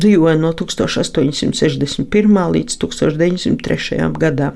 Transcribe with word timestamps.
dzīvoja 0.00 0.36
no 0.40 0.52
1861. 0.56 2.38
līdz 2.54 2.72
1903. 2.82 4.10
gadam. 4.20 4.54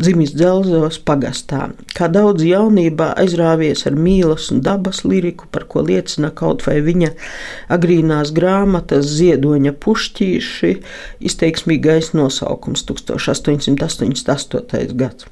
Dzimis 0.00 0.34
Dzelzos 0.36 0.96
pagastā. 1.06 1.60
Kā 1.96 2.08
daudz 2.12 2.42
jaunībā 2.46 3.12
aizrāvies 3.22 3.80
ar 3.88 3.94
mīlas 3.96 4.50
un 4.54 4.58
dabas 4.64 4.98
liriku, 5.06 5.44
par 5.52 5.64
ko 5.70 5.78
liecina 5.86 6.30
kaut 6.34 6.66
vai 6.66 6.78
viņa 6.84 7.10
agrīnās 7.72 8.28
grāmatas 8.36 9.04
ziedoņa 9.18 9.72
pušķīši, 9.82 10.72
izteiksmīgais 11.30 12.06
nosaukums 12.16 12.80
1888. 12.88 14.96
gads. 14.98 15.22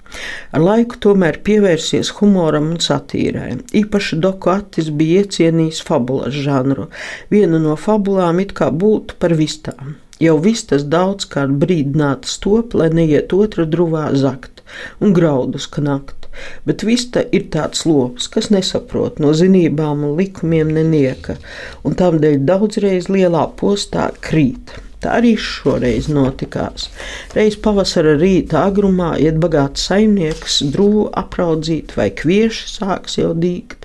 Ar 0.50 0.62
laiku 0.62 0.98
tomēr 1.02 1.38
pievērsies 1.46 2.10
humoram 2.18 2.72
un 2.72 2.78
satīrai. 2.82 3.50
Īpaši 3.76 4.18
Doku 4.22 4.50
Atis 4.52 4.90
bija 4.94 5.24
iecienījis 5.24 5.82
fabulas 5.86 6.34
žanru. 6.34 6.88
Viena 7.30 7.60
no 7.62 7.76
fabulām 7.78 8.40
it 8.42 8.54
kā 8.56 8.70
būtu 8.74 9.18
par 9.22 9.34
vistām. 9.40 9.96
Jau 10.20 10.36
vistas 10.44 10.84
daudzkārt 10.92 11.56
brīdinātas 11.62 12.36
top, 12.44 12.74
lai 12.76 12.90
neiet 12.92 13.32
otra 13.32 13.64
druvā 13.64 14.10
zakt 14.20 14.60
un 15.00 15.14
graudus 15.16 15.66
knakt, 15.66 16.28
bet 16.68 16.84
vista 16.86 17.22
ir 17.36 17.48
tāds 17.54 17.86
lops, 17.88 18.28
kas 18.34 18.50
nesaprot 18.54 19.18
no 19.22 19.32
zinībām 19.36 20.04
un 20.06 20.14
likumiem 20.20 20.70
nenieka, 20.76 21.38
un 21.84 21.96
tādēļ 21.98 22.38
daudzreiz 22.52 23.10
lielā 23.10 23.48
postā 23.60 24.10
krīt. 24.28 24.76
Tā 25.00 25.14
arī 25.16 25.32
šoreiz 25.40 26.10
notikās. 26.12 26.90
Reiz 27.32 27.56
pavasara 27.64 28.18
rīta 28.20 28.66
agrumā 28.68 29.14
iet 29.24 29.38
bagāts 29.40 29.86
saimnieks, 29.88 30.60
drūmu 30.74 31.06
apraudzīt, 31.16 31.96
vai 31.96 32.10
kvieši 32.12 32.68
sāks 32.74 33.16
jau 33.22 33.32
dīgt 33.32 33.79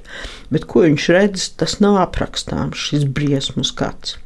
bet 0.54 0.68
ko 0.70 0.86
viņš 0.86 1.10
redz, 1.16 1.50
tas 1.60 1.80
nav 1.84 2.00
aprakstāms, 2.04 2.88
šis 2.90 3.08
briesmu 3.18 3.66
skats. 3.68 4.18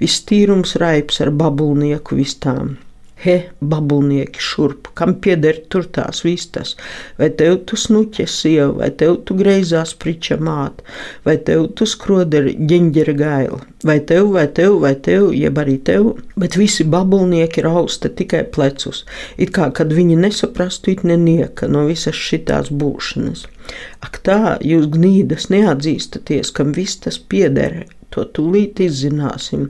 Viss 0.00 0.24
tīrums 0.28 0.76
raips 0.80 1.22
ar 1.24 1.34
babulnieku 1.44 2.18
vistām. 2.18 2.76
He, 3.16 3.34
babulnieki 3.64 4.42
šurp, 4.44 4.90
kam 4.98 5.14
pieder 5.24 5.56
tur 5.72 5.86
tās 5.88 6.18
vistas, 6.20 6.74
vai 7.16 7.30
tev 7.40 7.54
tu 7.64 7.78
snuķa 7.80 8.26
sieva, 8.28 8.74
vai 8.82 8.90
tev 9.00 9.14
tu 9.24 9.38
greizā 9.38 9.80
spriča 9.88 10.36
māt, 10.36 10.82
vai 11.24 11.38
tev 11.48 11.64
tu 11.78 11.88
skroderi 11.88 12.52
ģeņģera 12.68 13.14
gaila, 13.16 13.62
vai 13.88 13.96
tev, 14.10 14.28
vai 14.36 14.44
tev, 14.60 14.76
vai 14.84 14.92
tev, 15.08 15.30
jeb 15.32 15.62
arī 15.64 15.78
tev, 15.88 16.12
bet 16.36 16.60
visi 16.60 16.84
babulnieki 16.84 17.64
rausta 17.64 18.12
tikai 18.20 18.44
plecus, 18.52 19.06
it 19.40 19.56
kā 19.56 19.70
kad 19.72 19.96
viņi 19.96 20.20
nesaprastu 20.20 20.92
it 20.92 21.08
nenieka 21.08 21.72
no 21.72 21.86
visas 21.88 22.20
šitās 22.20 22.68
būšanas. 22.68 23.48
Ak 24.04 24.22
tā, 24.26 24.56
jūs 24.62 24.88
gnīdas 24.92 25.50
neatzīstaties, 25.52 26.52
kam 26.56 26.74
viss 26.76 27.02
tas 27.04 27.18
pieder, 27.18 27.84
To 28.14 28.22
tūlīt 28.36 28.80
izzināsim. 28.80 29.64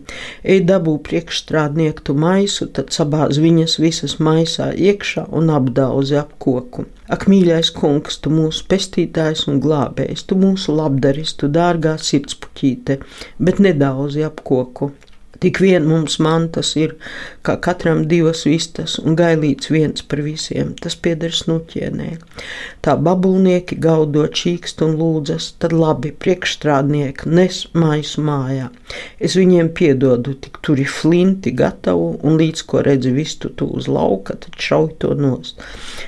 Ej 0.45 0.61
dabū 0.69 0.93
priekšstrādnieku 1.07 2.05
tu 2.07 2.15
maisu, 2.21 2.69
tad 2.77 2.93
sabāz 2.95 3.41
viņas 3.43 3.79
visas 3.83 4.19
maisā 4.23 4.69
iekšā 4.89 5.25
un 5.41 5.51
apdauzi 5.57 6.19
ap 6.21 6.37
koku. 6.43 6.85
Ak, 7.11 7.27
mīļais 7.31 7.73
kungs, 7.75 8.21
tu 8.23 8.31
mūsu 8.35 8.67
pestītājs 8.71 9.47
un 9.51 9.59
glābējs, 9.65 10.27
tu 10.29 10.39
mūsu 10.39 10.75
labdaris, 10.77 11.35
tu 11.41 11.51
dārgā 11.59 11.97
sirdspuķīte, 12.03 13.01
bet 13.49 13.63
nedauzi 13.63 14.27
ap 14.27 14.45
koku. 14.47 14.93
Tik 15.43 15.61
vien 15.61 15.85
mums 15.89 16.17
mantas 16.23 16.73
ir, 16.81 16.95
kā 17.47 17.57
katram 17.63 18.05
divas 18.11 18.45
vistas, 18.49 18.97
un 19.03 19.17
gailīts 19.19 19.71
viens 19.73 20.05
par 20.07 20.23
visiem, 20.25 20.73
tas 20.81 20.97
pieder 20.97 21.35
snuķienē. 21.35 22.09
Tā 22.85 22.95
babulnieki 23.09 23.79
gaudot 23.83 24.33
čīkst 24.37 24.81
un 24.87 24.97
lūdzas, 25.01 25.51
tad 25.61 25.75
labi, 25.77 26.13
priekšstrādnieki 26.25 27.29
nes 27.37 27.63
maisu 27.77 28.25
mājā. 28.27 28.71
Es 29.21 29.37
viņiem 29.39 29.73
piedodu, 29.77 30.37
tik 30.41 30.61
tur 30.65 30.81
ir 30.81 30.91
flinti 30.91 31.53
gatavu, 31.57 32.13
un 32.23 32.39
līdz 32.41 32.65
ko 32.71 32.85
redzi 32.87 33.13
vistu 33.17 33.51
tu 33.51 33.69
uz 33.77 33.91
lauka, 33.91 34.39
tad 34.41 34.57
šauj 34.69 34.95
to 35.03 35.13
nost. 35.19 35.61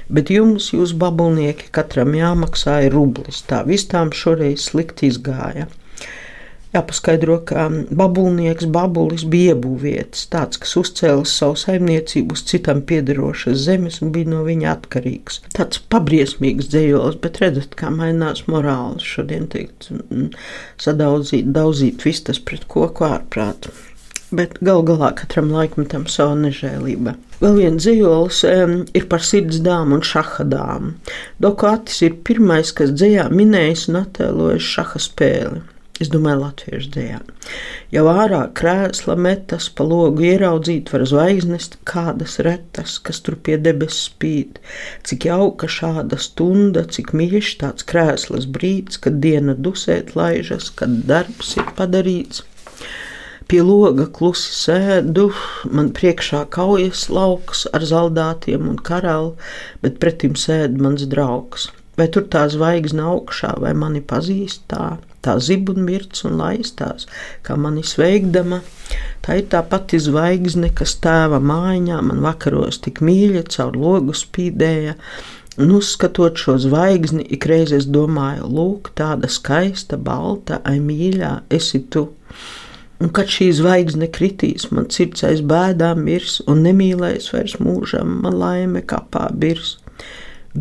Bet 0.09 0.33
jums, 0.33 0.71
jūs 0.73 0.95
babulnieki, 0.97 1.73
katram 1.75 2.15
jāmaksāja 2.17 2.93
rublis, 2.95 3.43
tā 3.51 3.65
vistām 3.69 4.15
šoreiz 4.15 4.71
slikti 4.71 5.11
izgāja. 5.13 5.69
Jāpaskaidro, 6.75 7.39
ka 7.49 7.63
babulnieks 7.97 8.67
Babulis 8.69 9.23
bija 9.33 9.55
iebūvietis, 9.55 10.27
tāds, 10.33 10.61
kas 10.61 10.75
uzcēlis 10.77 11.33
savu 11.41 11.57
saimniecību 11.57 12.37
uz 12.37 12.43
citam 12.51 12.83
piederošas 12.91 13.63
zemes 13.65 14.03
un 14.05 14.13
bija 14.13 14.29
no 14.35 14.43
viņa 14.45 14.75
atkarīgs. 14.75 15.41
Tāds 15.57 15.81
pabriesmīgs 15.95 16.69
dzējols, 16.69 17.17
bet 17.23 17.41
redzat, 17.41 17.73
kā 17.79 17.89
mainās 17.95 18.45
morāls 18.53 19.07
šodien 19.07 19.49
teikt, 19.55 19.89
sadaudzīt, 20.85 21.49
daudzīt 21.57 22.05
vistas 22.05 22.43
pret 22.43 22.69
koku 22.69 23.09
ārprātu. 23.09 23.73
Bet 24.29 24.59
gal 24.61 24.83
galā 24.85 25.15
katram 25.17 25.49
laikmetam 25.55 26.05
savu 26.13 26.37
nežēlību. 26.43 27.17
Vēl 27.41 27.55
viens 27.63 27.81
dzīslis 27.81 28.43
um, 28.51 28.77
ir 28.93 29.09
par 29.09 29.25
sirds 29.25 29.63
dāmu 29.65 29.97
un 29.97 30.05
šaha 30.05 30.45
dāmu. 30.53 30.93
Dokātis 31.41 32.03
ir 32.05 32.21
pirmais, 32.29 32.75
kas 32.77 32.93
dzējā 32.93 33.31
minējis 33.33 33.89
un 33.89 34.03
attēlojis 34.03 34.69
šaha 34.77 35.01
spēli. 35.01 35.65
Es 35.99 36.11
domāju, 36.13 36.45
latviešu 36.45 36.91
dēļ. 36.95 37.31
Jau 37.91 38.05
ārā 38.13 38.45
krēsla 38.59 39.17
metas, 39.19 39.67
pa 39.75 39.83
logu 39.83 40.23
ieraudzīt 40.29 40.93
var 40.95 41.03
zvaigznes, 41.11 41.73
kādas 41.91 42.37
retas, 42.47 42.99
kas 43.03 43.19
tur 43.27 43.35
pie 43.35 43.57
debesis 43.59 44.05
spīd. 44.13 44.61
Cik 45.09 45.27
jauka 45.27 45.67
šāda 45.67 46.21
stunda, 46.23 46.85
cik 46.87 47.11
mīļš 47.19 47.51
tāds 47.65 47.89
krēslas 47.89 48.47
brīdis, 48.47 49.01
kad 49.03 49.19
diena 49.25 49.57
dusēt 49.59 50.15
laižas, 50.19 50.71
kad 50.79 51.01
darbs 51.11 51.57
ir 51.59 51.75
padarīts. 51.81 52.45
Pie 53.49 53.63
loga 53.65 54.05
klusi 54.13 54.53
sēdu, 54.53 55.31
man 55.73 55.89
priekšā 55.97 56.45
kaujas 56.53 57.07
lauks 57.09 57.65
ar 57.73 57.87
zaldātiem 57.91 58.69
un 58.71 58.79
karalu, 58.91 59.35
bet 59.83 59.99
pretim 60.05 60.37
sēd 60.39 60.79
mans 60.85 61.09
draugs. 61.11 61.71
Vai 61.99 62.07
tur 62.15 62.29
tā 62.31 62.47
zvaigzne 62.51 63.03
augšā, 63.11 63.57
vai 63.63 63.75
mani 63.75 64.05
pazīst 64.05 64.69
tā? 64.71 64.97
tā 65.25 65.37
zibunmirts 65.43 66.25
un 66.29 66.39
laistās, 66.41 67.09
kā 67.47 67.57
mani 67.59 67.85
sveikdama. 67.87 68.63
Tā 69.25 69.41
ir 69.41 69.49
tā 69.53 69.63
pati 69.67 70.01
zvaigzne, 70.01 70.71
kas 70.75 70.97
tēva 71.05 71.41
mājā 71.43 71.99
man 72.05 72.23
vakaros 72.25 72.81
tik 72.85 73.03
mīļa 73.05 73.45
caur 73.53 73.77
logu 73.77 74.17
spīdēja. 74.17 74.97
Un 75.59 75.75
uzskatot 75.75 76.39
šo 76.39 76.55
zvaigzni, 76.63 77.25
ikreiz 77.35 77.73
es 77.75 77.89
domāju, 77.91 78.47
lūk, 78.47 78.93
tāda 78.99 79.27
skaista, 79.27 79.99
balta, 79.99 80.61
ai 80.63 80.79
mīļā, 80.79 81.33
esi 81.51 81.83
tu. 81.91 82.07
Un 83.03 83.11
kad 83.15 83.31
šī 83.31 83.51
zvaigzne 83.59 84.07
kritīs, 84.15 84.69
man 84.75 84.87
sirds 84.95 85.27
aiz 85.27 85.43
bēdām 85.43 86.01
mirs, 86.07 86.39
un 86.51 86.63
nemīlēs 86.67 87.33
vairs 87.35 87.59
mūžam, 87.63 88.21
man 88.23 88.39
laime 88.39 88.85
kapā 88.87 89.27
birs. 89.35 89.77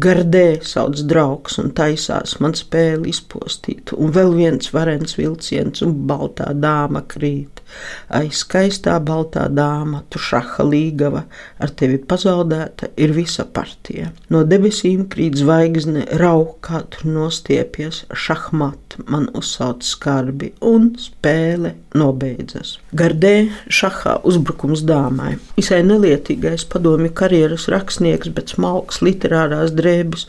Gardē 0.03 0.59
sauc 0.67 0.99
draugs 1.09 1.57
un 1.61 1.71
taisās 1.77 2.35
man 2.43 2.53
spēli 2.57 3.09
izpostīt, 3.13 3.93
un 3.95 4.11
vēl 4.13 4.33
viens 4.35 4.73
varens 4.75 5.15
vilciens 5.17 5.83
un 5.85 5.93
baltā 6.09 6.51
dāma 6.53 7.05
krīt. 7.13 7.61
Ai, 8.07 8.29
skaistā 8.31 8.95
baltā 9.03 9.47
dāma, 9.51 10.03
tu 10.09 10.21
šaha 10.21 10.65
līgava, 10.67 11.25
ar 11.59 11.73
tevi 11.79 11.99
pazaudēta 11.99 12.91
ir 12.99 13.13
visa 13.15 13.45
partija. 13.45 14.11
No 14.33 14.43
debesīm 14.47 15.05
krīt 15.11 15.39
zvaigzne, 15.41 16.05
rauh, 16.21 16.55
kā 16.63 16.83
tur 16.93 17.09
nostiepies, 17.11 18.05
šahmat 18.13 18.87
man 19.05 19.27
uzsauc 19.37 19.85
skarbi, 19.85 20.53
un 20.65 20.89
spēle 21.01 21.75
nobeidzas. 21.97 22.77
Gardē 22.97 23.49
šahā 23.73 24.17
uzbrukums 24.27 24.83
dāmai. 24.87 25.35
Visai 25.57 25.81
nelietīgais 25.85 26.65
padomju 26.71 27.11
karjeras 27.17 27.67
rakstnieks, 27.71 28.31
bet 28.33 28.53
smalks 28.55 29.01
literārās 29.05 29.73
drēbes, 29.77 30.25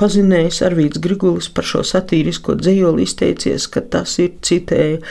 pazinējis 0.00 0.62
Arvīts 0.68 1.02
Grigulis 1.04 1.50
par 1.52 1.68
šo 1.68 1.84
satīrisko 1.86 2.56
dzējoli 2.58 3.06
izteicies, 3.06 3.68
ka 3.70 3.84
tas 3.94 4.16
ir, 4.22 4.34
citēju, 4.44 5.02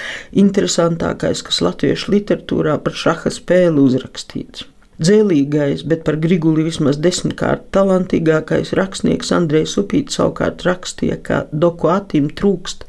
interesantākais, 0.44 1.44
kas 1.47 1.62
latviešu 1.68 2.16
literatūrā 2.16 2.80
par 2.88 2.98
šaha 3.06 3.34
spēli 3.38 3.84
uzrakstīts. 3.84 4.66
Dzēlīgais, 4.98 5.84
bet 5.86 6.02
par 6.08 6.16
Griguli 6.18 6.64
vismaz 6.66 6.98
desmitkārt 6.98 7.68
talantīgākais 7.75 8.72
rakstnieks 8.78 9.30
Andrejs 9.36 9.75
Upīts 9.78 10.18
savukārt 10.18 10.64
rakstīja, 10.66 11.19
ka 11.22 11.42
doku 11.54 11.92
atīm 11.94 12.31
trūkst 12.40 12.88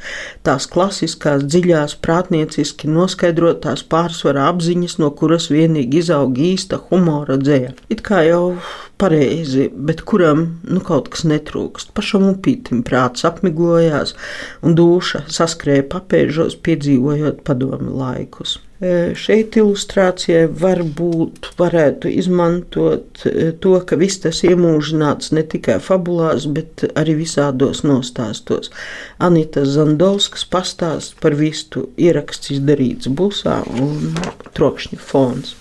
tās 0.48 0.64
klasiskās, 0.72 1.44
dziļās, 1.44 1.98
prātnieciski 2.00 2.88
noskaidrotās 2.88 3.84
pārsvarā 3.92 4.46
apziņas, 4.54 4.94
no 5.02 5.10
kuras 5.20 5.50
vienīgi 5.52 6.00
izaug 6.00 6.40
īsta 6.40 6.78
humora 6.88 7.36
dzēja. 7.42 7.74
It 7.92 8.00
kā 8.06 8.22
jau 8.24 8.56
pareizi, 8.96 9.66
bet 9.68 10.00
kuram 10.08 10.46
nu, 10.64 10.80
kaut 10.80 11.10
kas 11.12 11.26
netrūkst. 11.28 11.92
Pašam 11.92 12.24
upītim 12.30 12.80
prāts 12.88 13.28
apmiglojās 13.28 14.16
un 14.64 14.78
duša 14.80 15.26
saskrēja 15.28 15.84
papēžos, 15.92 16.56
piedzīvojot 16.64 17.44
padomi 17.44 17.92
laikus. 17.92 18.56
E, 18.78 18.90
šeit 19.18 19.56
ilustrācijai 19.58 20.44
varbūt 20.54 21.48
varētu 21.58 22.12
izmantot 22.14 23.24
e, 23.26 23.50
to, 23.58 23.72
ka 23.82 23.98
viss 23.98 24.22
tas 24.22 24.44
iemūžināts 24.46 25.32
ne 25.34 25.42
tikai 25.42 25.80
fabulās, 25.82 26.46
bet 26.46 26.84
arī 26.94 27.16
visādos 27.24 27.82
nostāstos. 27.82 28.70
Anita 29.18 29.64
Zandovskas 29.66 30.46
pastāst 30.46 31.18
par 31.18 31.34
vistu 31.34 31.88
ieraksts 31.98 32.54
izdarīts 32.54 33.10
busā 33.10 33.58
un 33.82 34.14
trokšņa 34.54 35.02
fons. 35.02 35.56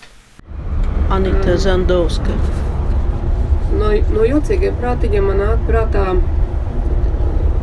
Anita 1.10 1.58
Zandovska 1.58 2.38
no, 3.74 3.90
no 4.14 4.24
jocīgiem 4.26 4.78
prātiņiem 4.78 5.30
man 5.30 5.42
nāk 5.42 5.66
prātā. 5.68 6.06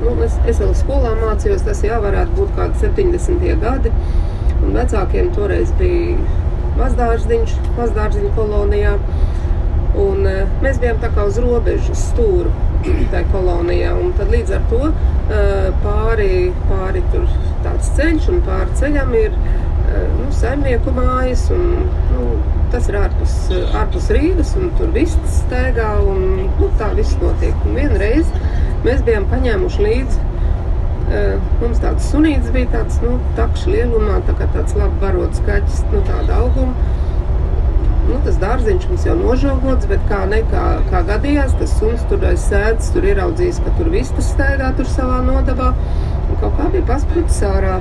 Nu, 0.03 0.13
es, 0.25 0.35
es 0.49 0.59
vēl 0.61 0.75
skolā 0.77 1.15
mācījos, 1.17 1.63
tas 1.65 1.79
jau 1.85 2.03
varētu 2.03 2.35
būt 2.37 2.55
kaut 2.57 2.75
kādi 2.75 3.07
70. 3.07 3.53
gadi. 3.63 3.93
Un 4.65 4.73
vecākiem 4.75 5.29
toreiz 5.35 5.71
bija 5.79 6.17
mazdārziņš, 6.79 7.55
mazdārziņu 7.77 8.31
kolonijā. 8.37 8.95
Un, 9.95 10.25
uh, 10.27 10.55
mēs 10.63 10.79
bijām 10.81 10.97
tā 11.03 11.11
kā 11.15 11.23
uz 11.29 11.37
robežas 11.39 12.01
stūra 12.09 12.51
tajā 13.13 13.23
kolonijā. 13.31 13.93
Tad 14.17 14.33
līdz 14.33 14.57
ar 14.57 14.65
to 14.71 14.81
uh, 14.89 15.69
pāri, 15.85 16.31
pāri 16.71 17.05
tur 17.13 17.29
tāds 17.65 17.93
ceļš, 17.95 18.27
un 18.33 18.43
pāri 18.47 18.75
ceļam 18.81 19.15
ir 19.21 19.37
uh, 19.37 20.03
nu, 20.17 20.27
saimnieku 20.41 20.93
mājas. 20.97 21.47
Un, 21.55 21.87
nu, 22.11 22.27
tas 22.73 22.89
ir 22.91 22.99
ārpus, 22.99 23.35
ārpus 23.77 24.11
Rīgas, 24.11 24.55
un 24.59 24.71
tur 24.79 24.91
viss 24.95 25.15
staigā, 25.39 25.93
un 26.03 26.47
nu, 26.59 26.71
tā 26.81 26.91
viss 26.97 27.15
notiek. 27.21 27.55
Un 27.63 27.79
vienreiz 27.79 28.31
mēs 28.85 29.05
bijām 29.05 29.29
paņēmuši 29.31 29.85
līdzi. 29.85 30.24
Mums 31.05 31.81
tāds 31.83 32.07
sunīts 32.09 32.49
bija 32.53 32.71
tāds, 32.73 32.97
nu, 33.03 33.15
takšs 33.37 33.67
lielumā, 33.69 34.19
tā 34.25 34.33
kā 34.39 34.47
tāds 34.55 34.73
labi 34.77 34.97
barots 35.03 35.41
kaķis, 35.45 35.83
nu, 35.91 36.01
tāda 36.07 36.39
auguma. 36.41 36.73
Nu, 38.05 38.17
tas 38.25 38.37
dārziņš 38.41 38.87
mums 38.89 39.05
jau 39.07 39.15
nožogots, 39.17 39.87
bet 39.89 40.01
kā, 40.09 40.23
ne, 40.29 40.41
kā, 40.51 41.01
gadījās, 41.07 41.55
tas 41.61 41.73
suns 41.79 42.03
tur 42.09 42.25
aiz 42.29 42.43
sēdes, 42.49 42.91
tur 42.93 43.05
ieraudzījis, 43.09 43.61
ka 43.65 43.73
tur 43.79 43.89
viss 43.93 44.13
tas 44.17 44.29
staigā 44.33 44.71
tur 44.77 44.89
savā 44.89 45.21
nodabā, 45.25 45.71
un 46.25 46.41
kaut 46.41 46.57
kā 46.59 46.69
bija 46.73 46.85
pasprucis 46.89 47.41
ārā. 47.49 47.79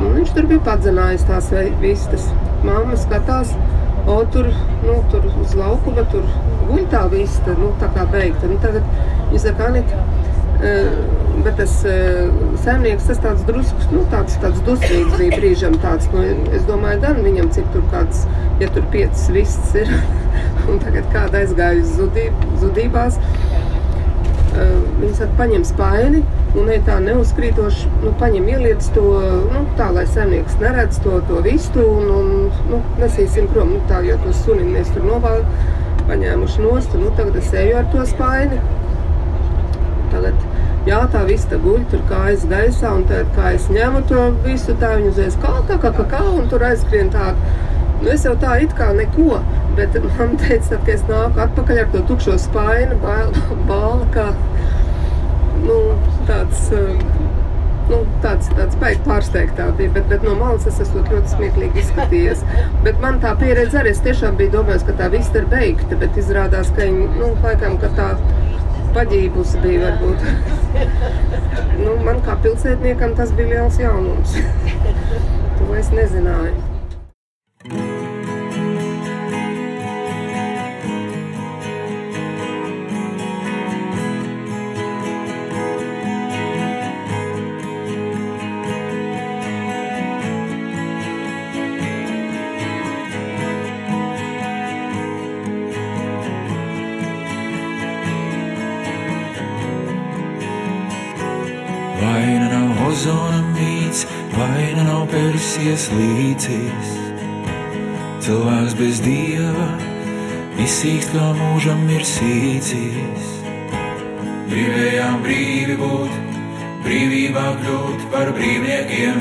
Un 0.00 0.14
viņš 0.16 0.34
tur 0.36 0.46
bija 0.50 0.66
padzinājis 0.70 1.26
tās 1.28 1.50
vistas. 1.82 2.30
Māma 2.66 2.98
skatās, 2.98 3.54
O, 4.06 4.24
tur, 4.32 4.46
nu, 4.82 4.94
tur 5.10 5.26
uz 5.42 5.52
laukuma 5.54 6.02
tur 6.10 6.24
guļ 6.66 6.86
tā 6.92 7.02
vista, 7.12 7.52
nu, 7.58 7.68
tā 7.80 7.90
kā 7.94 8.06
beigta. 8.10 8.48
Nu, 8.48 8.56
tagad 8.62 8.86
jūs 9.30 9.44
sakat, 9.44 9.66
Anita, 9.68 10.00
uh, 10.56 11.19
bet 11.44 11.56
tas 11.60 11.72
uh, 11.88 12.30
saimnieks, 12.64 13.06
tas 13.10 13.20
tāds 13.22 13.44
drusks, 13.48 13.88
nu, 13.94 14.02
tāds, 14.12 14.36
tāds 14.42 14.60
dusmīgs 14.66 15.16
bija 15.18 15.38
brīžam 15.38 15.76
tāds, 15.82 16.08
nu, 16.14 16.24
es 16.56 16.66
domāju, 16.68 17.02
gan 17.04 17.22
viņam, 17.24 17.50
cik 17.56 17.70
tur 17.74 17.86
kāds, 17.92 18.24
ja 18.62 18.70
tur 18.74 18.86
piecas 18.94 19.28
vists 19.34 19.74
ir, 19.78 19.90
un 20.70 20.80
tagad 20.82 21.08
kāda 21.14 21.42
aizgāja 21.44 21.82
uz 21.82 21.96
zudīb, 21.98 22.44
zudībās. 22.62 23.20
Uh, 24.50 24.76
viņi 25.00 25.12
saka, 25.14 25.30
paņem 25.38 25.64
spaini, 25.64 26.20
un 26.58 26.66
ne 26.66 26.78
tā 26.86 26.96
neuzkrītoši, 27.04 27.90
nu, 28.02 28.12
paņem 28.20 28.48
ieliec 28.50 28.88
to, 28.96 29.04
nu, 29.52 29.62
tā, 29.78 29.90
lai 29.94 30.04
saimnieks 30.10 30.58
neredz 30.62 30.98
to, 31.04 31.20
to 31.28 31.38
vistu, 31.46 31.84
un, 31.86 32.10
un 32.16 32.32
nu, 32.72 32.80
nesīsim 32.98 33.46
prom, 33.54 33.76
nu, 33.76 33.82
tā, 33.90 34.02
jo 34.06 34.18
to 34.24 34.34
suni 34.42 34.66
mēs 34.66 34.90
tur 34.96 35.06
noval, 35.06 35.44
paņēmuši 36.10 36.66
nost, 36.66 36.96
un, 36.98 37.06
nu, 37.06 37.14
tagad 37.18 37.38
es 37.40 37.54
eju 37.62 37.78
ar 37.80 37.86
to 37.94 38.06
spaini. 38.10 38.58
Tagad, 40.10 40.49
jā, 40.88 41.00
tā 41.12 41.24
vista 41.28 41.58
guļ, 41.60 41.82
tur 41.92 42.04
kājas 42.08 42.46
gaisā, 42.50 42.94
un 42.96 43.04
tad, 43.10 43.28
kā 43.36 43.54
es 43.56 43.68
ņemu 43.72 44.04
to 44.08 44.28
visu, 44.46 44.76
tā 44.80 44.94
viņu 44.96 45.12
uzreiz 45.14 45.36
kā, 45.42 45.58
kā, 45.68 45.80
kā, 45.82 45.92
kā, 45.98 46.06
kā, 46.14 46.22
un 46.38 46.48
tur 46.52 46.64
aizskrien 46.70 47.12
tā, 47.12 47.34
Nu, 48.00 48.08
es 48.08 48.22
jau 48.24 48.32
tā 48.40 48.54
it 48.64 48.70
kā 48.78 48.86
neko, 48.96 49.42
bet 49.76 49.96
man 50.16 50.38
teica, 50.40 50.70
tad, 50.70 50.84
kad 50.86 50.94
es 50.94 51.02
nāku 51.04 51.42
atpakaļ 51.44 51.80
ar 51.82 51.90
to 51.92 52.00
tukšo 52.08 52.38
spaini, 52.40 52.96
bāla, 53.02 54.06
kā 54.14 54.30
nu, 55.66 55.82
tāds. 56.30 56.70
Nu, 57.90 58.04
tāds 58.22 58.46
tāds 58.54 58.76
beigas 58.78 59.00
pārsteigtā 59.02 59.64
bija, 59.74 59.90
bet, 59.96 60.04
bet 60.12 60.22
no 60.22 60.36
malas 60.38 60.62
es 60.70 60.76
esmu 60.84 61.00
ļoti 61.08 61.32
smieklīgi 61.32 61.80
izskatījies. 61.82 62.44
Bet 62.84 63.00
man 63.02 63.18
tā 63.18 63.32
pieredze 63.40 63.80
arī 63.80 63.90
es 63.90 64.02
tiešām 64.04 64.38
biju 64.38 64.52
domājis, 64.54 64.84
ka 64.86 64.94
tā 65.00 65.08
viss 65.10 65.34
ir 65.34 65.48
beigta, 65.50 65.98
bet 65.98 66.20
izrādās, 66.22 66.70
ka 66.76 66.86
viņi, 66.86 67.08
nu, 67.16 67.32
laikam, 67.42 67.74
ka 67.82 67.90
tā 67.98 68.12
paģībusi 68.96 69.62
bija 69.64 69.86
varbūt. 69.86 70.26
nu, 71.82 71.94
man 72.06 72.20
kā 72.26 72.36
pilsētniekam 72.44 73.16
tas 73.18 73.32
bija 73.38 73.54
liels 73.54 73.80
jaunums. 73.82 74.36
to 75.60 75.72
es 75.78 75.94
nezināju. 75.94 76.69
Vaina 104.40 104.84
nav 104.86 105.04
persies 105.10 105.88
līdzīs. 105.92 106.92
Cilvēks 108.24 108.76
bez 108.78 109.00
dieva 109.04 109.66
izsīkst 110.60 111.12
kā 111.14 111.26
mūžam 111.36 111.82
ir 111.92 112.06
sīcīs. 112.08 113.28
Gribējām 114.50 115.20
brīvi 115.24 115.76
būt, 115.80 116.16
brīvībā 116.86 117.46
kļūt 117.60 118.08
par 118.14 118.32
brīvniekiem. 118.38 119.20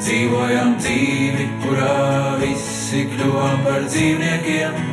Dzīvojām 0.00 0.76
dzīvi, 0.80 1.48
kurā 1.62 1.96
visi 2.42 3.06
kļuvām 3.14 3.64
par 3.66 3.86
dzīvniekiem. 3.86 4.84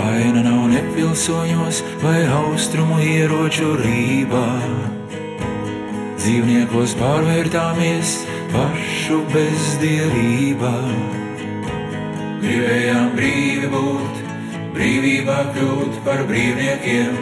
Vaina 0.00 0.44
nav 0.46 0.62
ne 0.72 0.84
pilsoņos 0.94 1.82
vai 2.02 2.20
austrumu 2.40 3.02
ieroču 3.04 3.74
rībā 3.82 4.46
dzīvniekos 6.20 6.92
pārvērtāmies 7.00 8.10
pašu 8.52 9.20
bezdievībā. 9.32 10.74
Gribējām 12.42 13.08
brīvi 13.16 13.70
būt, 13.72 14.20
brīvībā 14.76 15.38
kļūt 15.54 16.00
par 16.04 16.24
brīvniekiem. 16.28 17.16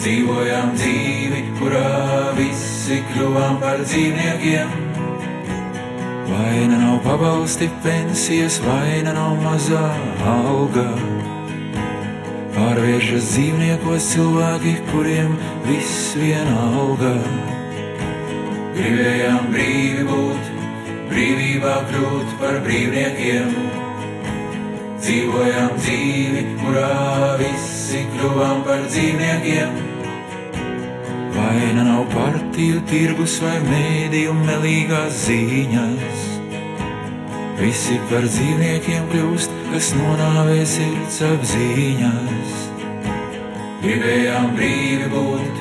Dzīvojām 0.00 0.74
dzīvi, 0.78 1.42
kurā 1.58 2.32
visi 2.38 3.02
kļuvām 3.10 3.60
par 3.62 3.82
dzīvniekiem. 3.84 4.76
Vaina 6.30 6.78
nav 6.78 7.00
pabalsti, 7.04 7.68
pensijas, 7.84 8.62
vaina 8.64 9.16
nav 9.16 9.40
mazā 9.42 9.88
alga. 10.38 11.09
Pārvēršas 12.70 13.24
dzīvniekos 13.32 14.04
cilvēki, 14.12 14.72
kuriem 14.92 15.32
viss 15.64 16.12
vienalga. 16.14 17.08
Gribējām 18.76 19.48
brīvi 19.50 20.04
būt, 20.06 20.50
brīvībā 21.08 21.72
kļūt 21.88 22.36
par 22.38 22.60
brīvniekiem. 22.62 23.56
Dzīvojām 25.02 25.74
dzīvi, 25.80 26.44
kurā 26.60 26.92
visi 27.40 28.04
kļuvām 28.12 28.62
par 28.68 28.86
dzīvniekiem. 28.86 29.74
Vaina 31.40 31.88
nav 31.90 32.06
partiju, 32.14 32.84
tirgus 32.92 33.40
vai 33.42 33.56
mēdīju 33.66 34.36
melīgās 34.44 35.24
ziņas. 35.24 36.22
Visi 37.58 37.98
par 38.14 38.30
dzīvniekiem 38.30 39.10
kļūst, 39.10 39.60
kas 39.74 39.92
nonāvē 39.98 40.62
sirds 40.78 41.20
apziņās. 41.34 42.49
Gribējām 43.90 44.52
brīvi 44.54 45.06
būt, 45.10 45.56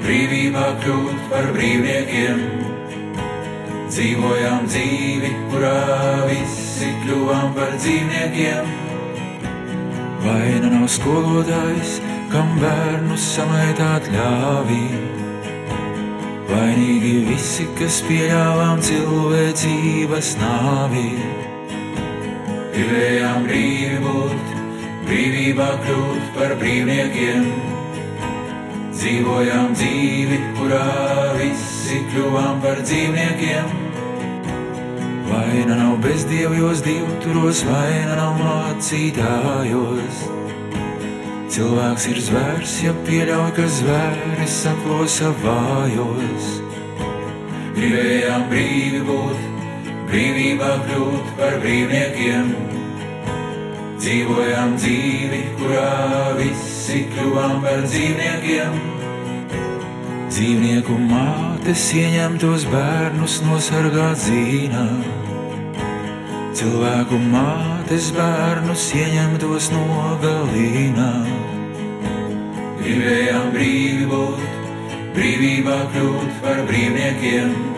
brīvībā 0.00 0.62
kļūt 0.80 1.26
par 1.28 1.48
brīvniekiem. 1.52 2.38
Dzīvojām 3.90 4.64
dzīvi, 4.70 5.32
kurā 5.50 5.82
visi 6.30 6.88
kļuvām 7.02 7.52
par 7.58 7.76
dzīvniekiem. 7.76 8.72
Vaina 10.24 10.72
nav 10.72 10.88
skolotājs, 10.88 11.98
kam 12.32 12.56
bērnus 12.64 13.28
samaitāt 13.34 14.08
ļāvī. 14.14 14.82
Vainīgi 16.48 17.14
visi, 17.28 17.68
kas 17.76 18.00
pieļāvām 18.08 18.80
cilvēcības 18.88 20.36
nāvī. 20.40 21.08
Gribējām 22.72 23.44
brīvi 23.44 24.00
būt, 24.08 24.56
brīvībā 25.06 25.66
kļūt 25.84 26.30
par 26.36 26.54
brīvniekiem. 26.60 27.48
Dzīvojām 28.96 29.74
dzīvi, 29.76 30.38
kurā 30.56 30.86
visi 31.36 32.00
kļuvām 32.12 32.62
par 32.64 32.80
dzīvniekiem. 32.82 33.74
Vaina 35.26 35.76
nav 35.78 35.96
bezdievjos, 36.04 36.82
divturos, 36.86 37.62
vaina 37.68 38.16
nav 38.18 38.38
mācītājos. 38.40 40.22
Cilvēks 41.56 42.06
ir 42.10 42.22
zvērs, 42.26 42.76
ja 42.84 42.94
pieļauj, 43.06 43.50
ka 43.56 43.66
zvēris 43.78 44.60
aplosa 44.72 45.32
vājos. 45.44 46.48
Gribējām 47.76 48.48
brīvi 48.50 49.02
būt, 49.06 49.44
brīvībā 50.10 50.72
kļūt 50.88 51.36
par 51.38 51.60
brīvniekiem. 51.62 52.75
Dzīvojām 54.06 54.76
dzīvi, 54.78 55.38
kurā 55.58 56.34
visi 56.38 57.00
kļuvām 57.10 57.56
par 57.64 57.80
dzīvniekiem. 57.90 58.76
Dzīvnieku 60.30 60.98
mātes 61.08 61.88
ieņem 61.98 62.36
tos 62.38 62.68
bērnus 62.70 63.40
nosargāt 63.42 64.22
zīnā. 64.22 64.86
Cilvēku 66.54 67.18
mātes 67.34 68.12
bērnus 68.14 68.86
ieņem 68.94 69.34
tos 69.42 69.72
nogalīnā. 69.74 71.12
Gribējām 72.84 73.50
brīvi 73.58 74.06
būt, 74.14 74.46
brīvībā 75.18 75.80
kļūt 75.96 76.44
par 76.46 76.62
brīvniekiem. 76.70 77.75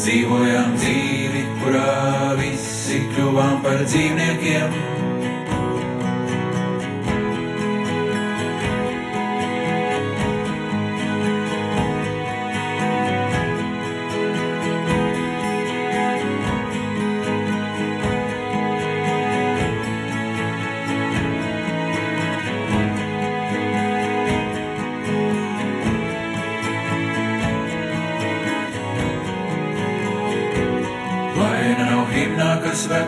Dzīvojām 0.00 0.78
dzīvi, 0.80 1.42
kurā 1.60 2.30
visi 2.38 3.02
kļuvām 3.10 3.60
par 3.66 3.82
dzīvniekiem. 3.84 4.99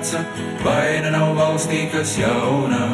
Veca, 0.03 0.25
vaina 0.65 1.11
nav 1.11 1.37
valstī, 1.37 1.87
kas 1.93 2.17
jaunā. 2.19 2.87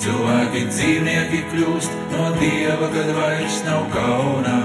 Cilvēki 0.00 0.62
dzīvnieki 0.70 1.42
kļūst 1.52 1.92
no 2.12 2.30
dieva, 2.40 2.88
kad 2.94 3.10
vairs 3.16 3.58
nav 3.66 3.84
kaunā. 3.92 4.60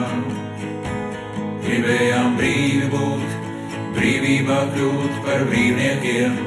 Gribējām 1.65 2.38
brīvi 2.39 2.88
būt, 2.94 3.36
brīvībā 3.98 4.60
kļūt 4.75 5.20
par 5.27 5.44
brīvniekiem. 5.51 6.39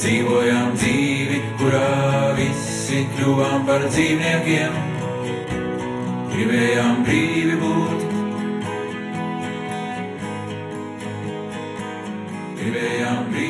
Dzīvojām 0.00 0.76
dzīvi, 0.76 1.40
kurā 1.60 2.36
visi 2.36 3.06
kļuvām 3.16 3.66
par 3.68 3.88
dzīvniekiem. 3.88 4.78
Gribējām 6.30 7.02
brīvi 7.08 7.58
būt, 7.64 8.09
gribējām 12.70 13.24
brīvi 13.32 13.49